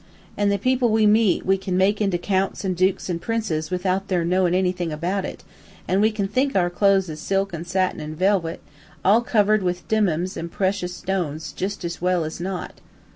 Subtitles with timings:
[0.35, 4.07] An' the people we meet we can make into counts and dukes and princes, without
[4.07, 5.43] their knowin' anything about it;
[5.87, 8.61] an' we can think our clothes is silk an' satin an' velwet,
[9.05, 12.81] all covered with dimuns an' precious stones, jus' as well as not.'